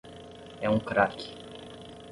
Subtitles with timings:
[0.59, 1.29] É um crack.